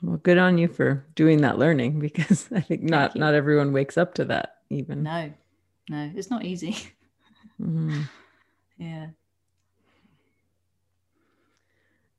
[0.03, 3.97] Well, good on you for doing that learning because I think not not everyone wakes
[3.97, 5.03] up to that even.
[5.03, 5.33] No,
[5.89, 6.77] no, it's not easy.
[7.61, 8.03] Mm-hmm.
[8.79, 9.09] Yeah.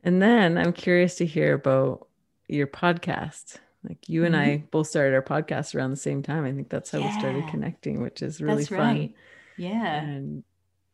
[0.04, 2.08] And then I'm curious to hear about
[2.48, 3.58] your podcast.
[3.88, 4.52] Like you and mm-hmm.
[4.52, 6.46] I both started our podcast around the same time.
[6.46, 7.14] I think that's how yeah.
[7.14, 8.80] we started connecting, which is really that's fun.
[8.80, 9.16] Right.
[9.58, 10.02] Yeah.
[10.02, 10.44] And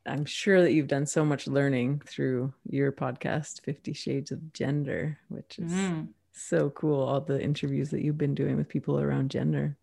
[0.05, 5.19] I'm sure that you've done so much learning through your podcast, 50 Shades of Gender,
[5.29, 6.07] which is mm.
[6.31, 7.01] so cool.
[7.01, 9.77] All the interviews that you've been doing with people around gender.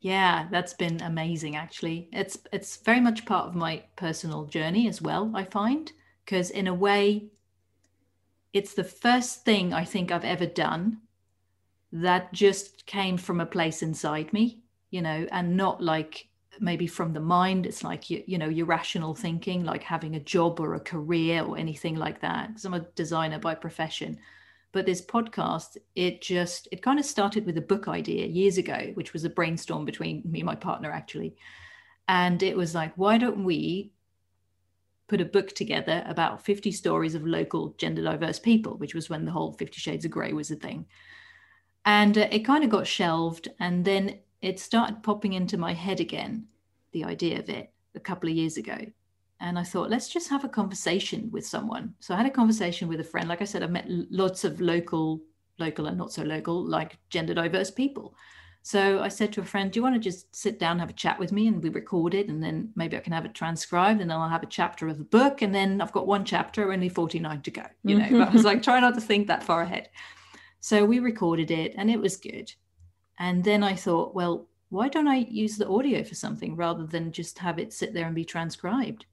[0.00, 2.08] Yeah, that's been amazing actually.
[2.12, 5.90] It's it's very much part of my personal journey as well, I find,
[6.24, 7.30] because in a way
[8.52, 10.98] it's the first thing I think I've ever done
[11.92, 16.28] that just came from a place inside me, you know, and not like
[16.60, 17.66] maybe from the mind.
[17.66, 21.42] It's like, you, you know, your rational thinking, like having a job or a career
[21.42, 22.48] or anything like that.
[22.48, 24.18] Because I'm a designer by profession.
[24.72, 28.90] But this podcast, it just, it kind of started with a book idea years ago,
[28.94, 31.36] which was a brainstorm between me and my partner, actually.
[32.08, 33.92] And it was like, why don't we
[35.08, 39.24] put a book together about 50 stories of local gender diverse people, which was when
[39.24, 40.86] the whole 50 Shades of Grey was a thing.
[41.84, 43.48] And uh, it kind of got shelved.
[43.60, 46.46] And then it started popping into my head again,
[46.92, 48.76] the idea of it a couple of years ago.
[49.40, 51.94] And I thought, let's just have a conversation with someone.
[52.00, 53.28] So I had a conversation with a friend.
[53.28, 55.20] Like I said, I've met lots of local,
[55.58, 58.14] local and not so local, like gender diverse people.
[58.66, 60.92] So I said to a friend, Do you want to just sit down, have a
[60.92, 61.46] chat with me?
[61.46, 64.28] And we record it, and then maybe I can have it transcribed, and then I'll
[64.28, 65.40] have a chapter of the book.
[65.40, 68.08] And then I've got one chapter, only 49 to go, you know.
[68.10, 68.46] but I was mm-hmm.
[68.46, 69.88] like, try not to think that far ahead.
[70.58, 72.52] So we recorded it and it was good.
[73.20, 77.12] And then I thought, well, why don't I use the audio for something rather than
[77.12, 79.06] just have it sit there and be transcribed?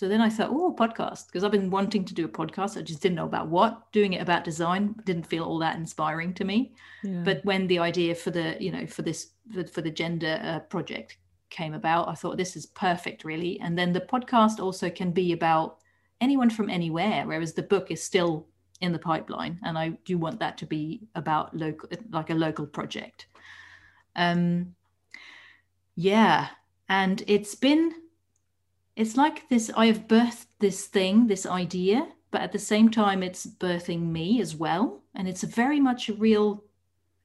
[0.00, 2.78] So then I thought, oh, podcast, because I've been wanting to do a podcast.
[2.78, 3.92] I just didn't know about what.
[3.92, 6.72] Doing it about design didn't feel all that inspiring to me.
[7.04, 7.20] Yeah.
[7.22, 10.60] But when the idea for the, you know, for this, for, for the gender uh,
[10.60, 11.18] project
[11.50, 13.60] came about, I thought this is perfect, really.
[13.60, 15.80] And then the podcast also can be about
[16.22, 18.46] anyone from anywhere, whereas the book is still
[18.80, 19.60] in the pipeline.
[19.64, 23.26] And I do want that to be about local, like a local project.
[24.16, 24.74] Um,
[25.94, 26.48] yeah.
[26.88, 27.92] And it's been
[28.96, 33.22] it's like this I have birthed this thing, this idea, but at the same time,
[33.22, 35.02] it's birthing me as well.
[35.14, 36.64] And it's very much a real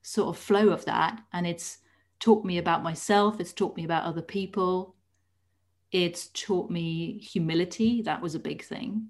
[0.01, 1.21] sort of flow of that.
[1.33, 1.79] And it's
[2.19, 4.95] taught me about myself, it's taught me about other people,
[5.91, 8.01] it's taught me humility.
[8.01, 9.07] That was a big thing.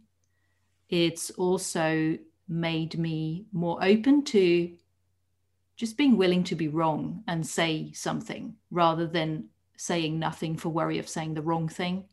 [0.89, 4.71] It's also made me more open to
[5.77, 10.99] just being willing to be wrong and say something rather than saying nothing for worry
[10.99, 12.05] of saying the wrong thing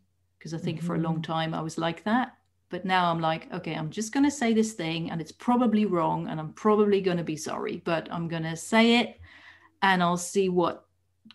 [0.42, 0.86] because I think mm-hmm.
[0.88, 1.32] for a long mm-hmm.
[1.32, 2.36] time I was like that.
[2.68, 5.84] But now I'm like, okay, I'm just going to say this thing and it's probably
[5.84, 9.20] wrong and I'm probably going to be sorry, but I'm going to say it
[9.82, 10.86] and I'll see what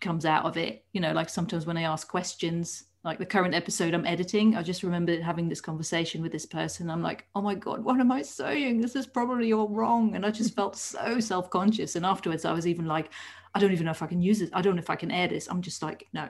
[0.01, 0.83] comes out of it.
[0.91, 4.63] You know, like sometimes when I ask questions, like the current episode I'm editing, I
[4.63, 6.89] just remember having this conversation with this person.
[6.89, 8.81] I'm like, oh my God, what am I saying?
[8.81, 10.15] This is probably all wrong.
[10.15, 11.95] And I just felt so self conscious.
[11.95, 13.11] And afterwards, I was even like,
[13.53, 14.49] I don't even know if I can use it.
[14.53, 15.47] I don't know if I can air this.
[15.47, 16.27] I'm just like, no,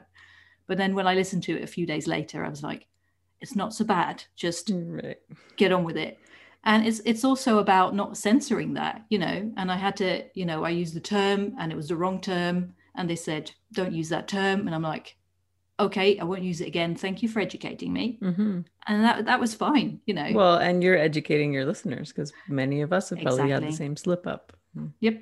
[0.68, 2.86] but then when I listened to it a few days later, I was like,
[3.40, 4.24] it's not so bad.
[4.36, 5.18] Just right.
[5.56, 6.20] get on with it.
[6.64, 9.52] And it's it's also about not censoring that, you know.
[9.56, 12.20] And I had to, you know, I used the term and it was the wrong
[12.20, 12.74] term.
[12.96, 14.62] And they said, don't use that term.
[14.66, 15.16] And I'm like,
[15.80, 16.96] okay, I won't use it again.
[16.96, 18.18] Thank you for educating me.
[18.22, 18.62] Mm-hmm.
[18.88, 20.30] And that that was fine, you know.
[20.34, 23.66] Well, and you're educating your listeners because many of us have probably exactly.
[23.66, 24.52] had the same slip up.
[24.76, 24.92] Mm.
[25.00, 25.22] Yep,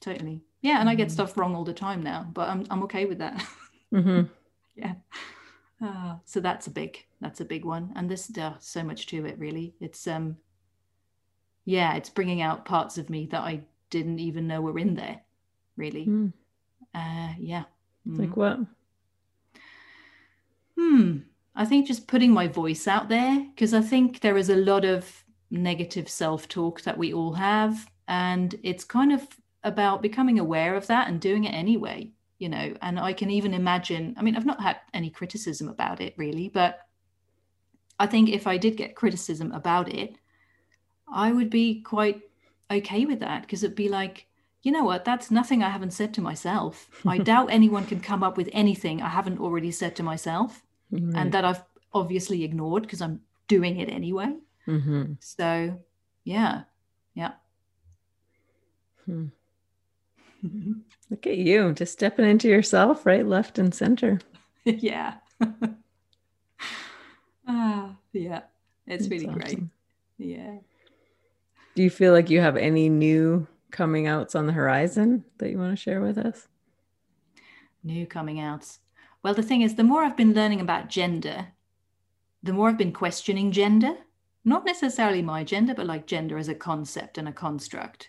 [0.00, 0.42] totally.
[0.62, 1.12] Yeah, and I get mm-hmm.
[1.12, 3.46] stuff wrong all the time now, but I'm I'm okay with that.
[3.92, 4.32] Mm-hmm
[4.80, 4.94] yeah.
[5.82, 7.92] Uh, so that's a big that's a big one.
[7.96, 9.74] And there's uh, so much to it really.
[9.80, 10.36] It's um
[11.64, 15.20] yeah it's bringing out parts of me that i didn't even know were in there
[15.76, 16.06] really.
[16.06, 16.32] Mm.
[16.94, 17.64] uh yeah.
[18.06, 18.18] Mm.
[18.18, 18.58] like what?
[20.78, 21.18] Hmm.
[21.54, 24.84] I think just putting my voice out there because i think there is a lot
[24.84, 27.90] of negative self-talk that we all have.
[28.06, 29.26] And it's kind of
[29.62, 33.54] about becoming aware of that and doing it anyway you know and i can even
[33.54, 36.80] imagine i mean i've not had any criticism about it really but
[38.00, 40.16] i think if i did get criticism about it
[41.12, 42.22] i would be quite
[42.70, 44.26] okay with that because it'd be like
[44.62, 48.22] you know what that's nothing i haven't said to myself i doubt anyone can come
[48.22, 51.14] up with anything i haven't already said to myself right.
[51.14, 54.32] and that i've obviously ignored because i'm doing it anyway
[54.66, 55.12] mm-hmm.
[55.20, 55.78] so
[56.24, 56.62] yeah
[57.14, 57.32] yeah
[59.04, 59.26] hmm.
[61.10, 64.20] Look at you, just stepping into yourself, right, left, and center.
[64.64, 65.14] yeah.
[67.46, 68.42] ah, yeah.
[68.86, 69.38] It's That's really awesome.
[69.38, 69.62] great.
[70.18, 70.56] Yeah.
[71.74, 75.58] Do you feel like you have any new coming outs on the horizon that you
[75.58, 76.48] want to share with us?
[77.82, 78.80] New coming outs.
[79.22, 81.48] Well, the thing is, the more I've been learning about gender,
[82.42, 83.94] the more I've been questioning gender.
[84.44, 88.08] Not necessarily my gender, but like gender as a concept and a construct.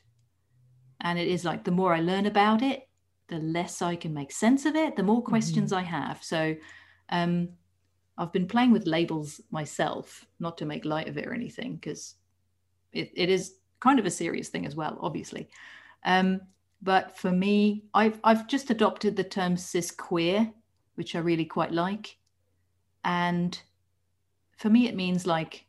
[1.02, 2.88] And it is like the more I learn about it,
[3.28, 5.80] the less I can make sense of it, the more questions mm-hmm.
[5.80, 6.24] I have.
[6.24, 6.56] So
[7.10, 7.50] um,
[8.18, 12.16] I've been playing with labels myself, not to make light of it or anything, because
[12.94, 15.50] it, it is kind of a serious thing as well, obviously.
[16.06, 16.42] Um,
[16.82, 20.52] but for me, I've I've just adopted the term cis queer,
[20.96, 22.18] which I really quite like.
[23.04, 23.60] And
[24.58, 25.66] for me, it means like,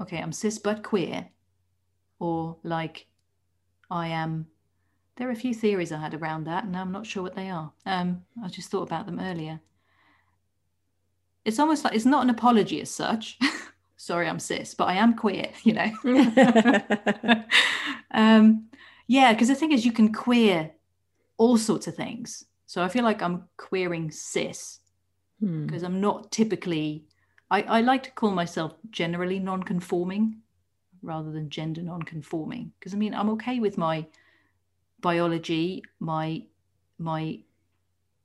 [0.00, 1.28] okay, I'm cis but queer,
[2.18, 3.06] or like
[3.90, 4.46] I am.
[5.16, 7.48] There are a few theories I had around that, and I'm not sure what they
[7.48, 7.72] are.
[7.86, 9.60] Um, I just thought about them earlier.
[11.44, 13.38] It's almost like it's not an apology as such.
[13.96, 15.90] Sorry, I'm cis, but I am queer, you know.
[18.10, 18.66] um,
[19.06, 20.72] yeah, because the thing is, you can queer
[21.38, 22.44] all sorts of things.
[22.66, 24.80] So I feel like I'm queering cis
[25.40, 25.86] because hmm.
[25.86, 27.04] I'm not typically.
[27.50, 30.38] I, I like to call myself generally non-conforming
[31.06, 32.72] rather than gender non-conforming.
[32.78, 34.06] Because i mean i'm okay with my
[35.00, 36.42] biology my
[36.98, 37.38] my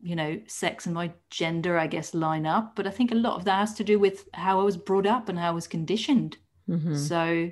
[0.02, 3.36] you know sex and my gender i guess line up but i think a lot
[3.36, 5.68] of that has to do with how i was brought up and how i was
[5.68, 6.38] conditioned.
[6.70, 6.96] Mm-hmm.
[6.96, 7.52] so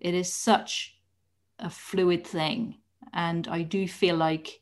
[0.00, 0.98] it is such
[1.58, 2.76] a fluid thing
[3.12, 4.60] and i do feel like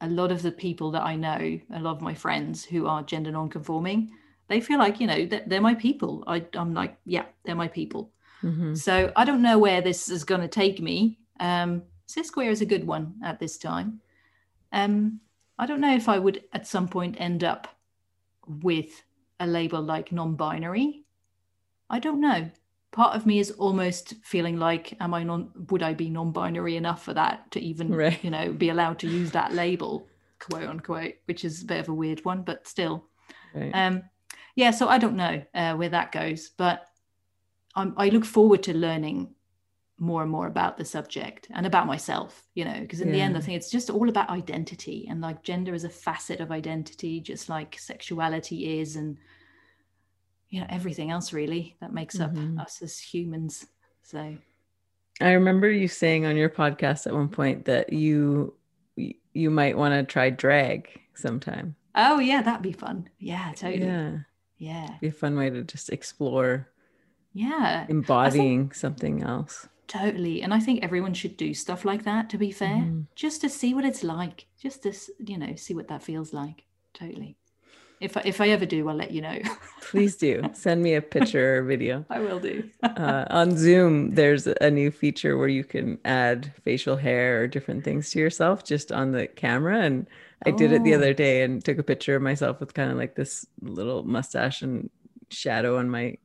[0.00, 3.02] a lot of the people that i know a lot of my friends who are
[3.02, 4.10] gender non-conforming
[4.48, 6.24] they feel like you know they're my people.
[6.26, 8.10] I, i'm like yeah they're my people
[8.42, 8.74] Mm-hmm.
[8.74, 11.18] So I don't know where this is going to take me.
[11.40, 14.00] Um, cisqueer is a good one at this time.
[14.72, 15.20] Um,
[15.58, 17.68] I don't know if I would at some point end up
[18.46, 19.02] with
[19.40, 21.04] a label like non-binary.
[21.88, 22.50] I don't know.
[22.92, 25.50] Part of me is almost feeling like, am I non?
[25.70, 28.22] Would I be non-binary enough for that to even, right.
[28.22, 30.08] you know, be allowed to use that label,
[30.38, 33.04] quote unquote, which is a bit of a weird one, but still.
[33.54, 33.70] Right.
[33.72, 34.02] Um,
[34.54, 34.70] yeah.
[34.70, 36.86] So I don't know uh, where that goes, but
[37.76, 39.34] I'm, I look forward to learning
[39.98, 43.14] more and more about the subject and about myself you know because in yeah.
[43.14, 46.38] the end i think it's just all about identity and like gender is a facet
[46.38, 49.16] of identity just like sexuality is and
[50.48, 52.58] you know everything else really that makes mm-hmm.
[52.58, 53.66] up us as humans.
[54.02, 54.36] So
[55.20, 58.54] i remember you saying on your podcast at one point that you
[58.96, 61.76] you might want to try drag sometime.
[61.94, 63.08] Oh yeah that'd be fun.
[63.18, 63.84] Yeah totally.
[63.84, 64.18] Yeah.
[64.58, 64.94] Yeah.
[65.00, 66.68] Be a fun way to just explore
[67.36, 70.42] yeah embodying think, something else Totally.
[70.42, 73.06] And I think everyone should do stuff like that, to be fair, mm.
[73.14, 76.64] just to see what it's like, just to, you know, see what that feels like.
[76.92, 77.36] Totally.
[78.00, 79.38] If I, if I ever do, I'll let you know.
[79.80, 80.42] Please do.
[80.52, 82.04] Send me a picture or video.
[82.10, 82.68] I will do.
[82.82, 87.84] uh, on Zoom, there's a new feature where you can add facial hair or different
[87.84, 89.80] things to yourself just on the camera.
[89.80, 90.08] And
[90.44, 90.56] I oh.
[90.56, 91.14] did it the other oh.
[91.14, 94.90] day and took a picture of myself with kind of like this little mustache and
[95.30, 96.18] shadow on my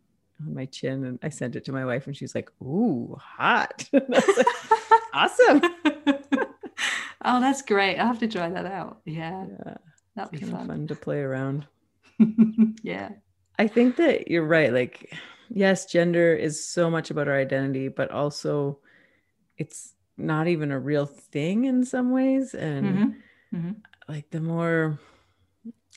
[0.46, 3.88] on my chin and I sent it to my wife and she's like, "Ooh, hot."
[3.94, 4.24] like,
[5.14, 5.62] awesome.
[7.26, 7.98] oh, that's great.
[7.98, 9.02] I'll have to try that out.
[9.06, 9.46] Yeah.
[9.66, 9.78] yeah.
[10.16, 10.68] That'd be fun.
[10.68, 11.68] fun to play around.
[12.84, 13.10] yeah.
[13.58, 14.74] I think that you're right.
[14.74, 15.14] Like,
[15.50, 18.80] yes, gender is so much about our identity, but also
[19.58, 22.54] it's not even a real thing in some ways.
[22.54, 23.58] And mm-hmm.
[23.58, 23.72] Mm-hmm.
[24.08, 25.00] like the more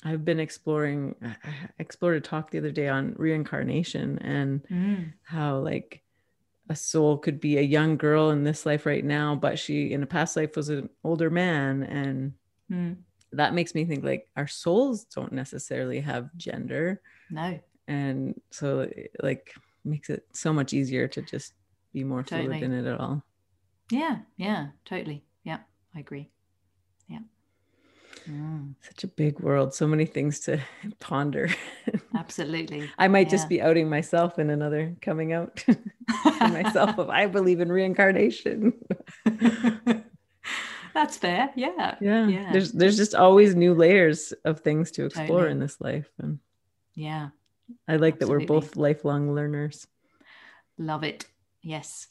[0.05, 1.35] I've been exploring, I
[1.79, 5.13] explored a talk the other day on reincarnation and mm.
[5.23, 6.03] how, like,
[6.69, 10.03] a soul could be a young girl in this life right now, but she in
[10.03, 11.83] a past life was an older man.
[11.83, 12.33] And
[12.71, 12.97] mm.
[13.33, 17.01] that makes me think like our souls don't necessarily have gender.
[17.31, 17.59] No.
[17.87, 18.91] And so,
[19.23, 19.53] like,
[19.85, 21.53] makes it so much easier to just
[21.93, 22.59] be more totally.
[22.59, 23.23] fluid in it at all.
[23.91, 24.19] Yeah.
[24.37, 24.69] Yeah.
[24.87, 25.25] Totally.
[25.45, 25.59] Yeah.
[25.95, 26.31] I agree.
[28.29, 28.75] Mm.
[28.81, 30.61] Such a big world, so many things to
[31.01, 31.49] ponder.
[32.15, 32.91] Absolutely.
[32.99, 33.33] I might yeah.
[33.33, 35.65] just be outing myself in another coming out
[36.41, 38.73] myself of I believe in reincarnation.
[40.95, 41.51] That's fair.
[41.57, 41.97] Yeah.
[42.01, 42.29] yeah.
[42.29, 42.53] Yeah.
[42.53, 45.51] There's there's just always new layers of things to explore totally.
[45.51, 46.09] in this life.
[46.19, 46.39] And
[46.95, 47.31] yeah.
[47.89, 48.47] I like Absolutely.
[48.47, 49.87] that we're both lifelong learners.
[50.79, 51.27] Love it.
[51.63, 52.07] Yes.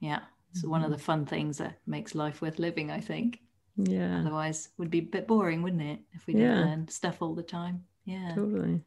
[0.00, 0.20] Yeah.
[0.50, 0.70] It's mm-hmm.
[0.70, 0.92] one of mm-hmm.
[0.92, 3.40] the fun things that makes life worth living, I think.
[3.76, 4.20] Yeah.
[4.20, 6.00] Otherwise, would be a bit boring, wouldn't it?
[6.12, 6.64] If we didn't yeah.
[6.64, 7.84] learn stuff all the time.
[8.04, 8.32] Yeah.
[8.34, 8.80] Totally.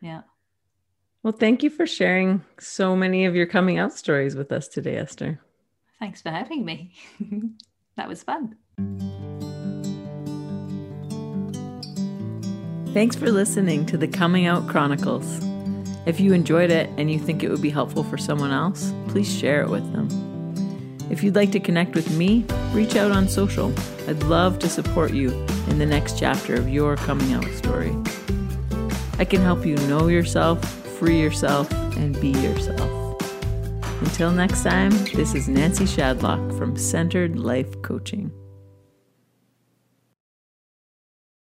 [0.00, 0.22] Yeah.
[1.22, 4.96] Well, thank you for sharing so many of your coming out stories with us today,
[4.96, 5.40] Esther.
[5.98, 6.92] Thanks for having me.
[7.96, 8.56] that was fun.
[12.92, 15.40] Thanks for listening to the Coming Out Chronicles.
[16.06, 19.32] If you enjoyed it and you think it would be helpful for someone else, please
[19.32, 20.33] share it with them.
[21.14, 23.72] If you'd like to connect with me, reach out on social.
[24.08, 25.30] I'd love to support you
[25.68, 27.96] in the next chapter of your coming out story.
[29.20, 33.22] I can help you know yourself, free yourself, and be yourself.
[34.00, 38.32] Until next time, this is Nancy Shadlock from Centered Life Coaching.